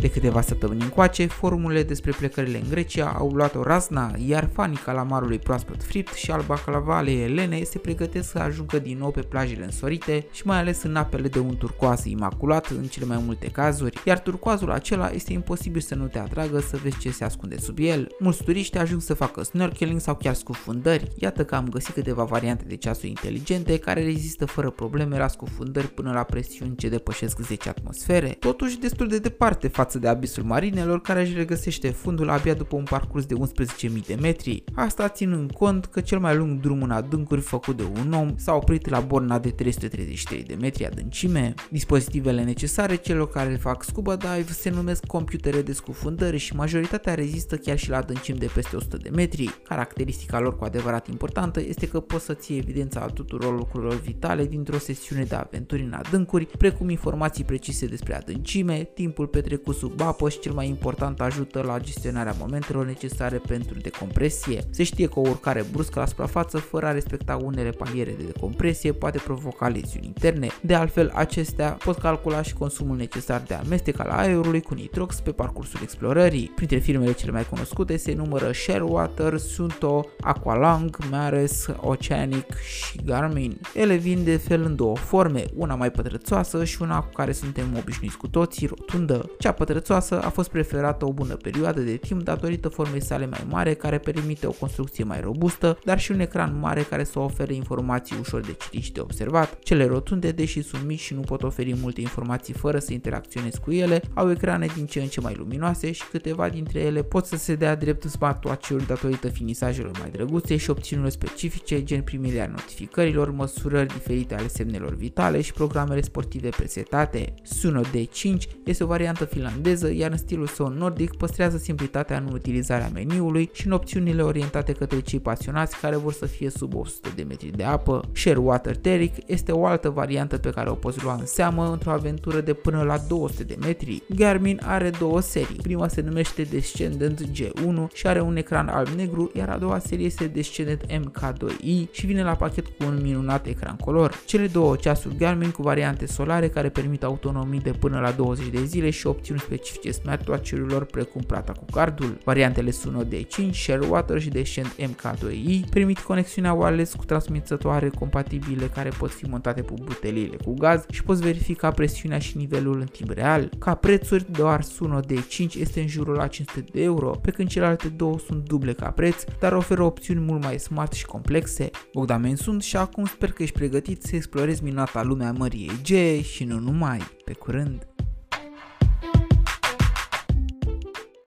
[0.00, 4.76] De câteva săptămâni încoace, forumurile despre plecările în Grecia au luat o razna, iar fanii
[4.76, 9.64] calamarului proaspăt fript și al baclavalei elene se pregătesc să ajungă din nou pe plajele
[9.64, 14.00] însorite și mai ales în apele de un turcoaz imaculat în cele mai multe cazuri,
[14.04, 17.78] iar turcoazul acela este imposibil să nu te atragă să vezi ce se ascunde sub
[17.78, 18.08] el.
[18.18, 21.12] Mulți turiști ajung să facă snorkeling sau chiar scufundări.
[21.16, 25.88] Iată că am găsit câteva variante de ceasuri inteligente care rezistă fără probleme la scufundări
[25.88, 31.00] până la presiuni ce depășesc 10 atmosfere, totuși destul de departe față de abisul marinelor
[31.00, 34.64] care își regăsește fundul abia după un parcurs de 11.000 de metri.
[34.74, 38.54] Asta ținând cont că cel mai lung drum în adâncuri făcut de un om s-a
[38.54, 41.54] oprit la borna de 333 de metri adâncime.
[41.70, 47.56] Dispozitivele necesare celor care fac scuba dive se numesc computere de scufundări și majoritatea rezistă
[47.56, 49.60] chiar și la adâncimi de peste 100 de metri.
[49.64, 54.46] Caracteristica lor cu adevărat importantă este că poți să ții evidența a tuturor lucrurilor vitale
[54.46, 60.28] dintr-o sesiune de aventuri în adâncuri, precum informații precise despre adâncime, timpul petrecut sub apă
[60.28, 64.62] și cel mai important ajută la gestionarea momentelor necesare pentru decompresie.
[64.70, 68.92] Se știe că o urcare bruscă la suprafață fără a respecta unele paliere de decompresie
[68.92, 70.48] poate provoca leziuni interne.
[70.62, 75.30] De altfel, acestea pot calcula și consumul necesar de amestec al aerului cu nitrox pe
[75.30, 76.52] parcursul explorării.
[76.54, 83.60] Printre firmele cele mai cunoscute se numără Sharewater, Sunto, Aqualung, Mares, Oceanic și Garmin.
[83.74, 87.76] Ele vin de fel în două forme, una mai pătrățoasă și una cu care suntem
[87.78, 89.30] obișnuiți cu toții, rotundă.
[89.38, 93.74] Cea pătrățoasă a fost preferată o bună perioadă de timp datorită formei sale mai mare
[93.74, 98.16] care permite o construcție mai robustă, dar și un ecran mare care să ofere informații
[98.20, 99.58] ușor de citit și de observat.
[99.62, 103.72] Cele rotunde, deși sunt mici și nu pot oferi multe informații fără să interacționezi cu
[103.72, 107.36] ele, au ecrane din ce în ce mai luminoase și câteva dintre ele pot să
[107.36, 113.92] se dea drept smartwatch-uri datorită finisajelor mai drăguțe și opțiunilor specifice, gen primirea notificărilor, măsurări
[113.92, 117.34] diferite ale semnelor vitale și programele sportive presetate.
[117.42, 119.58] Suno D5 este o variantă finlandeză,
[119.92, 125.00] iar în stilul său nordic păstrează simplitatea în utilizarea meniului și în opțiunile orientate către
[125.00, 128.08] cei pasionați care vor să fie sub 100 de metri de apă.
[128.12, 131.90] Share Water Teric este o altă variantă pe care o poți lua în seamă într-o
[131.90, 134.02] aventură de până la 200 de metri.
[134.16, 135.56] Garmin are două serii.
[135.62, 140.26] Prima se numește Descendant G1 și are un ecran alb-negru, iar a doua serie este
[140.26, 144.14] Descendant MK2i și vine la pachet cu un minunat ecran color.
[144.26, 148.64] Cele două ceasuri Garmin cu variante solare care permit autonomii de până la 20 de
[148.64, 152.18] zile și opțiuni specifice smartwatch-urilor precum plata cu cardul.
[152.24, 159.10] Variantele Suno D5, Sharewater și Descent MK2i permit conexiunea wireless cu transmițătoare compatibile care pot
[159.10, 163.50] fi montate pe buteliile cu gaz și poți verifica presiunea și nivelul în timp real.
[163.58, 167.88] Ca prețuri, doar Suno D5 este în jurul la 500 de euro, pe când celelalte
[167.88, 171.70] două sunt duble ca preț, dar oferă opțiuni mult mai smart și complexe.
[171.92, 176.44] Bogdamen sunt și acum sper că ești pregătit să explorezi minunata lumea Mării Egee și
[176.44, 176.98] nu numai.
[177.24, 177.89] Pe curând!